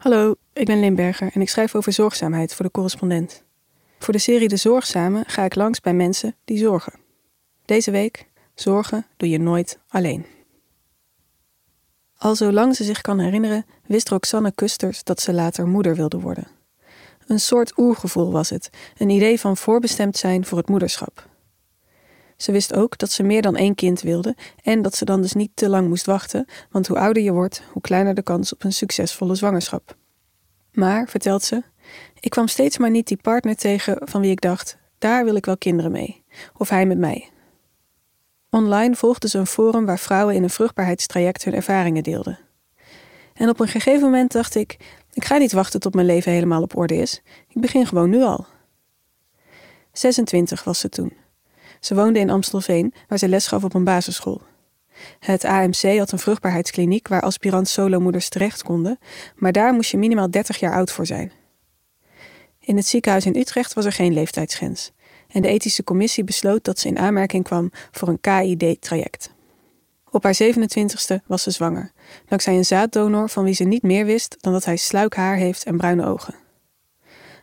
[0.00, 3.44] Hallo, ik ben Limberger en ik schrijf over zorgzaamheid voor de correspondent.
[3.98, 6.92] Voor de serie De Zorgzame ga ik langs bij mensen die zorgen.
[7.64, 10.26] Deze week, zorgen doe je nooit alleen.
[12.16, 16.46] Al zolang ze zich kan herinneren, wist Roxanne Kusters dat ze later moeder wilde worden.
[17.26, 21.28] Een soort oergevoel was het, een idee van voorbestemd zijn voor het moederschap.
[22.40, 25.32] Ze wist ook dat ze meer dan één kind wilde en dat ze dan dus
[25.32, 28.64] niet te lang moest wachten, want hoe ouder je wordt, hoe kleiner de kans op
[28.64, 29.96] een succesvolle zwangerschap.
[30.72, 31.62] Maar, vertelt ze,
[32.20, 35.44] ik kwam steeds maar niet die partner tegen van wie ik dacht: daar wil ik
[35.44, 36.24] wel kinderen mee,
[36.56, 37.28] of hij met mij.
[38.50, 42.38] Online volgde ze een forum waar vrouwen in een vruchtbaarheidstraject hun ervaringen deelden.
[43.34, 44.76] En op een gegeven moment dacht ik:
[45.12, 47.22] ik ga niet wachten tot mijn leven helemaal op orde is.
[47.48, 48.46] Ik begin gewoon nu al.
[49.92, 51.19] 26 was ze toen.
[51.80, 54.42] Ze woonde in Amstelveen, waar ze les gaf op een basisschool.
[55.18, 58.98] Het AMC had een vruchtbaarheidskliniek waar aspirant solomoeders terecht konden,
[59.36, 61.32] maar daar moest je minimaal 30 jaar oud voor zijn.
[62.58, 64.92] In het ziekenhuis in Utrecht was er geen leeftijdsgrens
[65.28, 69.30] en de ethische commissie besloot dat ze in aanmerking kwam voor een KID-traject.
[70.10, 71.92] Op haar 27ste was ze zwanger,
[72.26, 75.64] dankzij een zaaddonor van wie ze niet meer wist dan dat hij sluik haar heeft
[75.64, 76.34] en bruine ogen.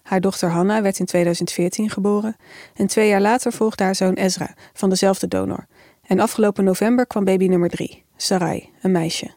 [0.08, 2.36] Haar dochter Hanna werd in 2014 geboren
[2.74, 5.68] en twee jaar later volgde haar zoon Ezra van dezelfde donor.
[6.02, 9.32] En afgelopen november kwam baby nummer drie, Sarai, een meisje.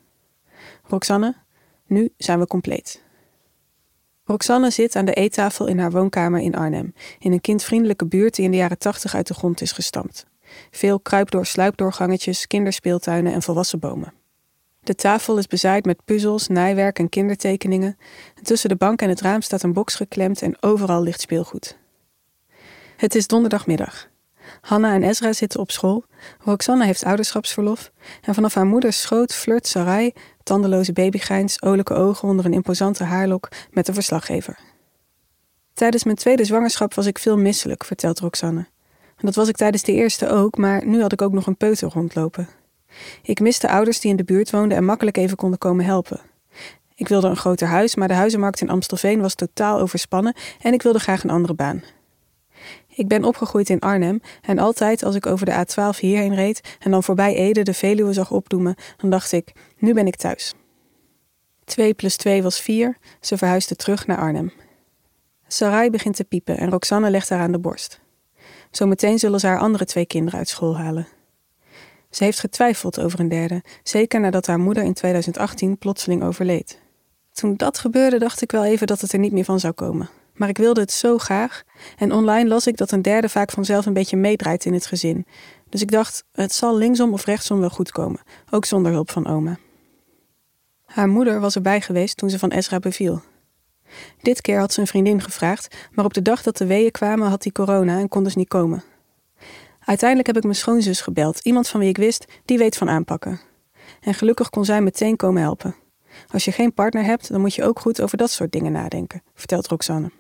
[0.83, 1.37] Roxanne,
[1.87, 3.03] nu zijn we compleet.
[4.25, 8.45] Roxanne zit aan de eettafel in haar woonkamer in Arnhem, in een kindvriendelijke buurt die
[8.45, 10.27] in de jaren 80 uit de grond is gestampt.
[10.71, 14.20] Veel kruipdoor-sluipdoorgangetjes, kinderspeeltuinen en volwassen bomen.
[14.83, 17.97] De tafel is bezaaid met puzzels, naaiwerk en kindertekeningen.
[18.35, 21.79] En tussen de bank en het raam staat een box geklemd en overal ligt speelgoed.
[22.97, 24.09] Het is donderdagmiddag.
[24.61, 26.05] Hanna en Ezra zitten op school.
[26.39, 27.93] Roxanne heeft ouderschapsverlof.
[28.23, 33.49] En vanaf haar moeders schoot flirt Sarai, tandeloze babygrijns, olijke ogen onder een imposante haarlok,
[33.71, 34.59] met de verslaggever.
[35.75, 38.69] Tijdens mijn tweede zwangerschap was ik veel misselijk, vertelt Roxanne.
[39.17, 41.57] En dat was ik tijdens de eerste ook, maar nu had ik ook nog een
[41.57, 42.49] peuter rondlopen.
[43.23, 46.21] Ik miste ouders die in de buurt woonden en makkelijk even konden komen helpen.
[46.95, 50.83] Ik wilde een groter huis, maar de huizenmarkt in Amstelveen was totaal overspannen en ik
[50.83, 51.83] wilde graag een andere baan.
[52.89, 56.91] Ik ben opgegroeid in Arnhem en altijd als ik over de A12 hierheen reed en
[56.91, 60.55] dan voorbij Ede de Veluwe zag opdoemen, dan dacht ik, nu ben ik thuis.
[61.65, 64.53] 2 plus 2 was 4, ze verhuisde terug naar Arnhem.
[65.47, 68.01] Sarai begint te piepen en Roxanne legt haar aan de borst.
[68.71, 71.07] Zometeen zullen ze haar andere twee kinderen uit school halen.
[72.11, 76.79] Ze heeft getwijfeld over een derde, zeker nadat haar moeder in 2018 plotseling overleed.
[77.33, 80.11] Toen dat gebeurde, dacht ik wel even dat het er niet meer van zou komen.
[80.35, 81.63] Maar ik wilde het zo graag.
[81.97, 85.27] En online las ik dat een derde vaak vanzelf een beetje meedraait in het gezin.
[85.69, 88.21] Dus ik dacht, het zal linksom of rechtsom wel goed komen,
[88.51, 89.59] ook zonder hulp van oma.
[90.85, 93.23] Haar moeder was erbij geweest toen ze van Ezra beviel.
[94.23, 97.29] Dit keer had ze een vriendin gevraagd, maar op de dag dat de weeën kwamen
[97.29, 98.83] had hij corona en kon dus niet komen.
[99.91, 103.41] Uiteindelijk heb ik mijn schoonzus gebeld, iemand van wie ik wist, die weet van aanpakken.
[104.01, 105.75] En gelukkig kon zij meteen komen helpen.
[106.29, 109.23] Als je geen partner hebt, dan moet je ook goed over dat soort dingen nadenken,
[109.35, 110.11] vertelt Roxanne.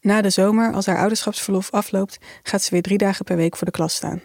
[0.00, 3.66] Na de zomer, als haar ouderschapsverlof afloopt, gaat ze weer drie dagen per week voor
[3.66, 4.20] de klas staan.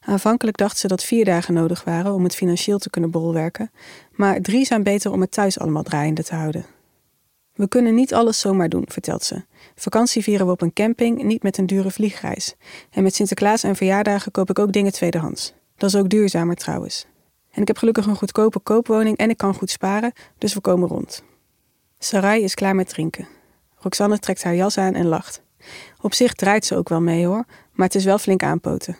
[0.00, 3.70] Aanvankelijk dacht ze dat vier dagen nodig waren om het financieel te kunnen bolwerken,
[4.12, 6.66] maar drie zijn beter om het thuis allemaal draaiende te houden.
[7.60, 9.44] We kunnen niet alles zomaar doen, vertelt ze.
[9.74, 12.54] Vakantie vieren we op een camping, niet met een dure vliegreis.
[12.90, 15.54] En met Sinterklaas en verjaardagen koop ik ook dingen tweedehands.
[15.76, 17.06] Dat is ook duurzamer trouwens.
[17.50, 20.88] En ik heb gelukkig een goedkope koopwoning en ik kan goed sparen, dus we komen
[20.88, 21.22] rond.
[21.98, 23.28] Sarai is klaar met drinken.
[23.76, 25.42] Roxanne trekt haar jas aan en lacht.
[26.00, 28.96] Op zich draait ze ook wel mee hoor, maar het is wel flink aanpoten.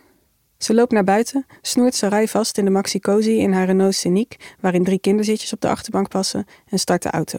[0.58, 4.54] Ze loopt naar buiten, snoert Sarai vast in de Maxi Cozy in haar Renault Scenic,
[4.60, 7.38] waarin drie kinderzitjes op de achterbank passen, en start de auto.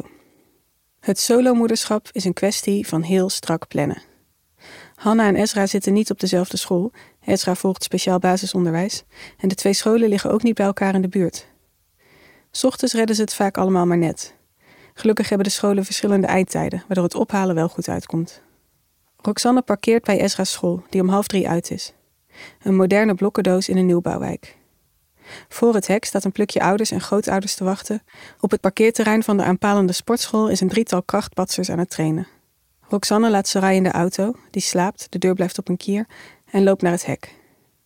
[1.02, 4.02] Het solomoederschap is een kwestie van heel strak plannen.
[4.96, 6.92] Hanna en Ezra zitten niet op dezelfde school.
[7.26, 9.04] Ezra volgt speciaal basisonderwijs.
[9.38, 11.48] En de twee scholen liggen ook niet bij elkaar in de buurt.
[12.62, 14.36] Ochtends redden ze het vaak allemaal maar net.
[14.94, 18.42] Gelukkig hebben de scholen verschillende eindtijden, waardoor het ophalen wel goed uitkomt.
[19.18, 21.94] Roxanne parkeert bij Ezra's school, die om half drie uit is.
[22.64, 24.58] Een moderne blokkendoos in een nieuwbouwwijk.
[25.50, 28.04] Voor het hek staat een plukje ouders en grootouders te wachten.
[28.40, 32.28] Op het parkeerterrein van de aanpalende sportschool is een drietal krachtpatsers aan het trainen.
[32.88, 36.06] Roxanne laat Sarai in de auto, die slaapt, de deur blijft op een kier,
[36.52, 37.36] en loopt naar het hek.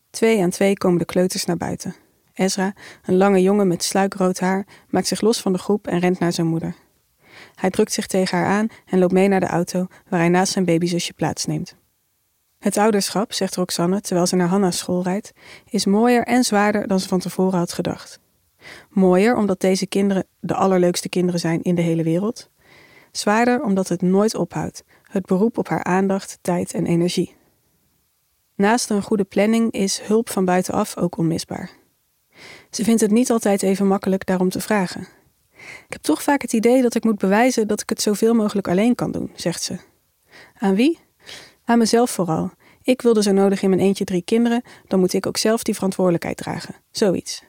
[0.09, 1.95] Twee aan twee komen de kleuters naar buiten.
[2.33, 2.73] Ezra,
[3.05, 6.33] een lange jongen met sluikrood haar, maakt zich los van de groep en rent naar
[6.33, 6.75] zijn moeder.
[7.55, 10.51] Hij drukt zich tegen haar aan en loopt mee naar de auto, waar hij naast
[10.51, 11.75] zijn babyzusje plaatsneemt.
[12.65, 15.31] Het ouderschap, zegt Roxanne terwijl ze naar Hanna's school rijdt,
[15.69, 18.19] is mooier en zwaarder dan ze van tevoren had gedacht.
[18.89, 22.49] Mooier omdat deze kinderen de allerleukste kinderen zijn in de hele wereld.
[23.11, 24.83] Zwaarder omdat het nooit ophoudt.
[25.03, 27.35] Het beroep op haar aandacht, tijd en energie.
[28.55, 31.69] Naast een goede planning is hulp van buitenaf ook onmisbaar.
[32.69, 35.07] Ze vindt het niet altijd even makkelijk daarom te vragen.
[35.57, 38.67] Ik heb toch vaak het idee dat ik moet bewijzen dat ik het zoveel mogelijk
[38.67, 39.77] alleen kan doen, zegt ze.
[40.57, 41.04] Aan wie?
[41.65, 42.51] Aan mezelf vooral.
[42.81, 45.73] Ik wilde zo nodig in mijn eentje drie kinderen, dan moet ik ook zelf die
[45.73, 46.75] verantwoordelijkheid dragen.
[46.91, 47.43] Zoiets.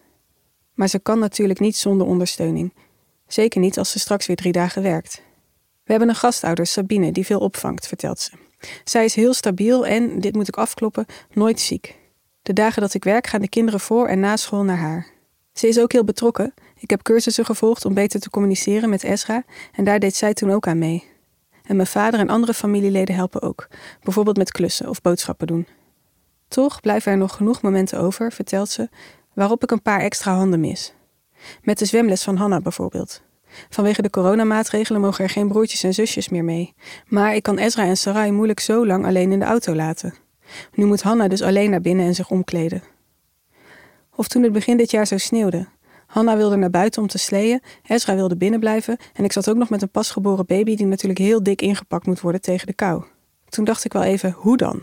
[0.75, 2.75] Maar ze kan natuurlijk niet zonder ondersteuning.
[3.27, 5.23] Zeker niet als ze straks weer drie dagen werkt.
[5.85, 8.31] We hebben een gastouder, Sabine, die veel opvangt, vertelt ze.
[8.85, 11.97] Zij is heel stabiel en, dit moet ik afkloppen, nooit ziek.
[12.43, 15.07] De dagen dat ik werk gaan de kinderen voor en na school naar haar.
[15.53, 16.55] Ze is ook heel betrokken.
[16.79, 20.51] Ik heb cursussen gevolgd om beter te communiceren met Esra en daar deed zij toen
[20.51, 21.05] ook aan mee.
[21.67, 23.69] En mijn vader en andere familieleden helpen ook,
[24.03, 25.67] bijvoorbeeld met klussen of boodschappen doen.
[26.49, 28.89] Toch blijven er nog genoeg momenten over, vertelt ze,
[29.35, 30.95] waarop ik een paar extra handen mis.
[31.63, 33.23] Met de zwemles van Hanna bijvoorbeeld.
[33.69, 36.75] Vanwege de coronamaatregelen mogen er geen broertjes en zusjes meer mee.
[37.07, 40.15] Maar ik kan Ezra en Sarai moeilijk zo lang alleen in de auto laten.
[40.75, 42.83] Nu moet Hanna dus alleen naar binnen en zich omkleden.
[44.15, 45.67] Of toen het begin dit jaar zo sneeuwde.
[46.07, 49.57] Hanna wilde naar buiten om te sleeën, Ezra wilde binnen blijven en ik zat ook
[49.57, 53.05] nog met een pasgeboren baby die natuurlijk heel dik ingepakt moet worden tegen de kou.
[53.49, 54.83] Toen dacht ik wel even, hoe dan?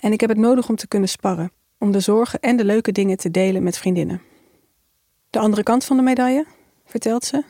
[0.00, 2.92] En ik heb het nodig om te kunnen sparren, om de zorgen en de leuke
[2.92, 4.22] dingen te delen met vriendinnen.
[5.30, 6.46] De andere kant van de medaille,
[6.84, 7.44] vertelt ze.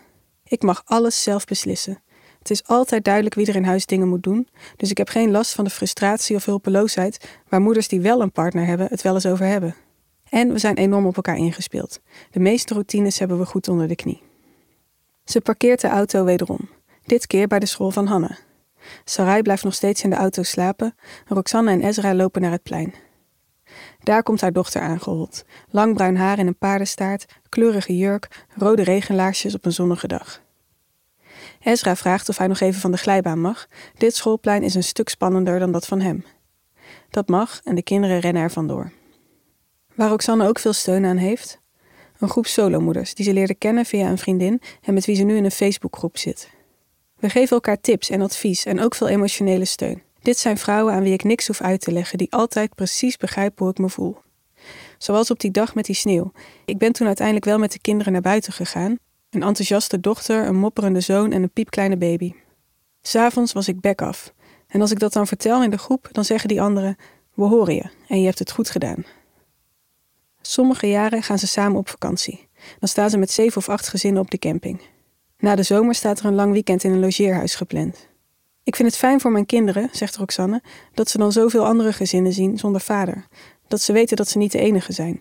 [0.44, 2.02] Ik mag alles zelf beslissen.
[2.38, 5.31] Het is altijd duidelijk wie er in huis dingen moet doen, dus ik heb geen
[5.31, 9.14] last van de frustratie of hulpeloosheid waar moeders die wel een partner hebben het wel
[9.14, 9.75] eens over hebben.
[10.35, 12.01] En we zijn enorm op elkaar ingespeeld.
[12.31, 14.23] De meeste routines hebben we goed onder de knie.
[15.25, 16.69] Ze parkeert de auto wederom,
[17.07, 18.37] dit keer bij de school van Hanne.
[19.05, 20.95] Sarai blijft nog steeds in de auto slapen,
[21.27, 22.95] Roxanne en Ezra lopen naar het plein.
[24.03, 25.45] Daar komt haar dochter aangehold.
[25.71, 30.43] Lang bruin haar in een paardenstaart, kleurige jurk, rode regenlaarsjes op een zonnige dag.
[31.61, 33.67] Ezra vraagt of hij nog even van de glijbaan mag.
[33.99, 36.25] Dit schoolplein is een stuk spannender dan dat van hem.
[37.11, 38.93] Dat mag en de kinderen rennen er vandoor.
[39.94, 41.61] Waar Roxanne ook veel steun aan heeft?
[42.19, 45.37] Een groep solomoeders die ze leerde kennen via een vriendin en met wie ze nu
[45.37, 46.50] in een Facebookgroep zit.
[47.19, 50.02] We geven elkaar tips en advies en ook veel emotionele steun.
[50.23, 53.64] Dit zijn vrouwen aan wie ik niks hoef uit te leggen, die altijd precies begrijpen
[53.64, 54.17] hoe ik me voel.
[54.99, 56.32] Zoals op die dag met die sneeuw.
[56.64, 58.99] Ik ben toen uiteindelijk wel met de kinderen naar buiten gegaan.
[59.31, 62.32] Een enthousiaste dochter, een mopperende zoon en een piepkleine baby.
[63.02, 64.32] S'avonds was ik bek af.
[64.69, 66.97] En als ik dat dan vertel in de groep, dan zeggen die anderen:
[67.35, 69.05] We horen je en je hebt het goed gedaan.
[70.46, 72.49] Sommige jaren gaan ze samen op vakantie.
[72.79, 74.81] Dan staan ze met zeven of acht gezinnen op de camping.
[75.38, 78.08] Na de zomer staat er een lang weekend in een logeerhuis gepland.
[78.62, 80.62] Ik vind het fijn voor mijn kinderen, zegt Roxanne,
[80.94, 83.26] dat ze dan zoveel andere gezinnen zien zonder vader.
[83.69, 85.20] Dat ze weten dat ze niet de enige zijn.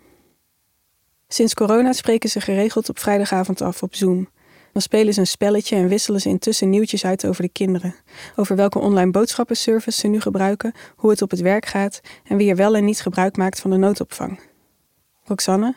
[1.28, 4.30] Sinds corona spreken ze geregeld op vrijdagavond af op Zoom.
[4.72, 7.96] Dan spelen ze een spelletje en wisselen ze intussen nieuwtjes uit over de kinderen.
[8.36, 12.50] Over welke online boodschappenservice ze nu gebruiken, hoe het op het werk gaat en wie
[12.50, 14.40] er wel en niet gebruik maakt van de noodopvang.
[15.24, 15.76] Roxanne.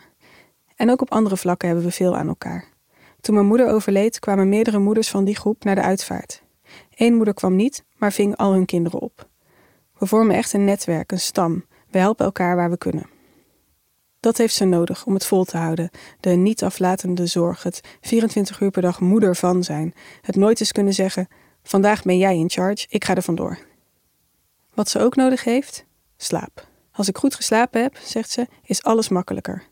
[0.77, 2.65] En ook op andere vlakken hebben we veel aan elkaar.
[3.21, 6.43] Toen mijn moeder overleed, kwamen meerdere moeders van die groep naar de uitvaart.
[6.95, 9.29] Eén moeder kwam niet, maar ving al hun kinderen op.
[9.99, 11.65] We vormen echt een netwerk, een stam.
[11.91, 13.09] We helpen elkaar waar we kunnen.
[14.21, 15.91] Dat heeft ze nodig om het vol te houden.
[16.21, 19.95] De niet aflatende zorg, het 24 uur per dag moeder van zijn.
[20.23, 21.29] Het nooit eens kunnen zeggen:
[21.63, 23.59] Vandaag ben jij in charge, ik ga er vandoor.
[24.75, 25.85] Wat ze ook nodig heeft?
[26.17, 26.67] Slaap.
[26.97, 29.63] Als ik goed geslapen heb, zegt ze, is alles makkelijker.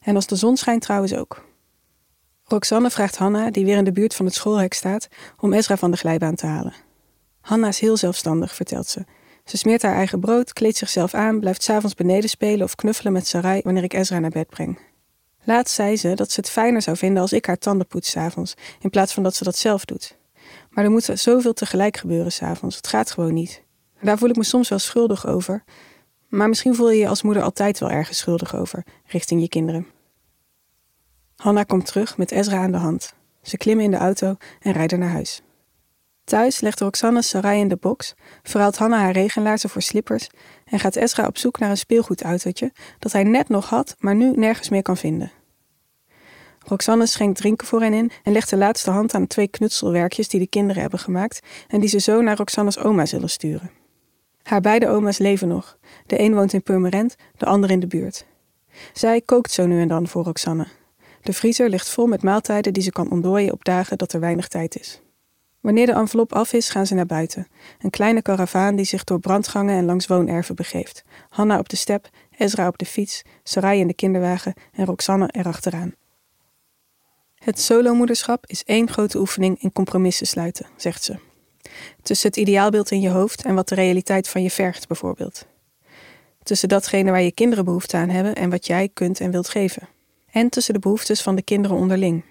[0.00, 1.44] En als de zon schijnt trouwens ook.
[2.44, 5.08] Roxanne vraagt Hanna, die weer in de buurt van het schoolhek staat,
[5.38, 6.74] om Ezra van de glijbaan te halen.
[7.40, 9.04] Hanna is heel zelfstandig, vertelt ze.
[9.44, 13.26] Ze smeert haar eigen brood, kleedt zichzelf aan, blijft s'avonds beneden spelen of knuffelen met
[13.26, 14.78] Sarai wanneer ik Ezra naar bed breng.
[15.44, 18.54] Laatst zei ze dat ze het fijner zou vinden als ik haar tanden poets s'avonds,
[18.80, 20.18] in plaats van dat ze dat zelf doet.
[20.70, 23.62] Maar er moet zoveel tegelijk gebeuren s'avonds, het gaat gewoon niet.
[24.02, 25.64] daar voel ik me soms wel schuldig over,
[26.30, 29.86] maar misschien voel je je als moeder altijd wel ergens schuldig over, richting je kinderen.
[31.36, 33.14] Hanna komt terug met Ezra aan de hand.
[33.42, 35.42] Ze klimmen in de auto en rijden naar huis.
[36.24, 40.28] Thuis legt Roxanne Sarai in de box, verhaalt Hanna haar regenlaarzen voor slippers
[40.64, 44.32] en gaat Ezra op zoek naar een speelgoedautootje dat hij net nog had, maar nu
[44.36, 45.32] nergens meer kan vinden.
[46.66, 50.40] Roxanne schenkt drinken voor hen in en legt de laatste hand aan twee knutselwerkjes die
[50.40, 53.79] de kinderen hebben gemaakt en die ze zo naar Roxannes oma zullen sturen.
[54.50, 55.78] Haar beide oma's leven nog.
[56.06, 58.26] De een woont in Purmerend, de ander in de buurt.
[58.92, 60.66] Zij kookt zo nu en dan voor Roxanne.
[61.22, 64.48] De vriezer ligt vol met maaltijden die ze kan ontdooien op dagen dat er weinig
[64.48, 65.00] tijd is.
[65.60, 67.46] Wanneer de envelop af is, gaan ze naar buiten.
[67.78, 71.04] Een kleine karavaan die zich door brandgangen en langs woonerven begeeft.
[71.28, 75.94] Hanna op de step, Ezra op de fiets, Sarai in de kinderwagen en Roxanne erachteraan.
[77.34, 81.29] Het solomoederschap is één grote oefening in compromissen sluiten, zegt ze.
[82.02, 85.46] Tussen het ideaalbeeld in je hoofd en wat de realiteit van je vergt, bijvoorbeeld.
[86.42, 89.88] Tussen datgene waar je kinderen behoefte aan hebben en wat jij kunt en wilt geven.
[90.30, 92.24] En tussen de behoeftes van de kinderen onderling.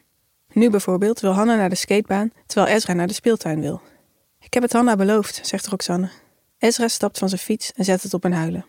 [0.53, 3.81] Nu bijvoorbeeld wil Hanna naar de skatebaan, terwijl Ezra naar de speeltuin wil.
[4.39, 6.09] Ik heb het Hanna beloofd, zegt Roxanne.
[6.57, 8.65] Ezra stapt van zijn fiets en zet het op een huilen.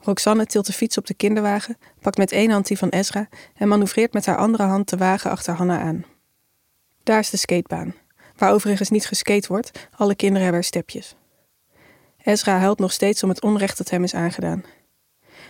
[0.00, 3.68] Roxanne tilt de fiets op de kinderwagen, pakt met één hand die van Ezra en
[3.68, 6.04] manoeuvreert met haar andere hand de wagen achter Hanna aan.
[7.02, 7.94] Daar is de skatebaan,
[8.38, 11.14] waar overigens niet geskate wordt, alle kinderen hebben er stepjes.
[12.22, 14.64] Ezra huilt nog steeds om het onrecht dat hem is aangedaan.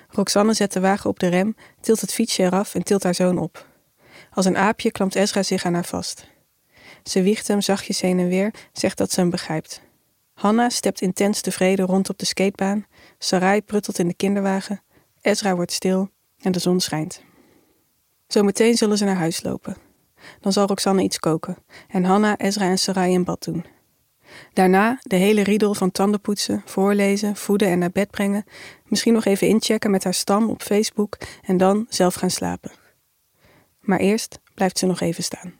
[0.08, 3.38] Roxanne zet de wagen op de rem, tilt het fietsje eraf en tilt haar zoon
[3.38, 3.66] op.
[4.32, 6.26] Als een aapje klampt Ezra zich aan haar vast.
[7.02, 9.80] Ze wiegt hem zachtjes heen en weer, zegt dat ze hem begrijpt.
[10.34, 12.86] Hanna stept intens tevreden rond op de skatebaan,
[13.18, 14.82] Sarai pruttelt in de kinderwagen,
[15.20, 17.22] Ezra wordt stil en de zon schijnt.
[18.26, 19.87] Zometeen zullen ze naar huis lopen.
[20.40, 21.56] Dan zal Roxanne iets koken
[21.88, 23.64] en Hanna, Ezra en Sarai in bad doen.
[24.52, 28.44] Daarna de hele riedel van tandenpoetsen, voorlezen, voeden en naar bed brengen,
[28.84, 32.70] misschien nog even inchecken met haar stam op Facebook en dan zelf gaan slapen.
[33.80, 35.57] Maar eerst blijft ze nog even staan.